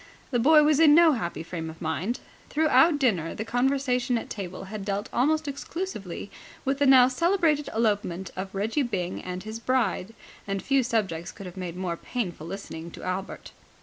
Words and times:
The 0.31 0.39
boy 0.39 0.63
was 0.63 0.79
in 0.79 0.95
no 0.95 1.11
happy 1.11 1.43
frame 1.43 1.69
of 1.69 1.79
mind. 1.79 2.21
Throughout 2.49 2.97
dinner 2.97 3.35
the 3.35 3.45
conversation 3.45 4.17
at 4.17 4.31
table 4.31 4.63
had 4.63 4.83
dealt 4.83 5.09
almost 5.13 5.47
exclusively 5.47 6.31
with 6.65 6.79
the 6.79 6.87
now 6.87 7.07
celebrated 7.07 7.69
elopement 7.71 8.31
of 8.35 8.55
Reggie 8.55 8.81
Byng 8.81 9.21
and 9.21 9.43
his 9.43 9.59
bride, 9.59 10.15
and 10.47 10.63
few 10.63 10.81
subjects 10.81 11.31
could 11.31 11.45
have 11.45 11.55
made 11.55 11.75
more 11.75 11.97
painful 11.97 12.47
listening 12.47 12.89
to 12.89 13.03
Albert. 13.03 13.51